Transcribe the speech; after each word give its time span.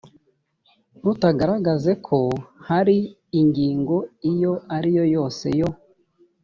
rutagaragaze 1.03 1.91
ko 2.07 2.19
hari 2.67 2.97
ingingo 3.39 3.95
iyo 4.31 4.53
ariyo 4.77 5.03
yose 5.15 5.45
yo 5.59 5.69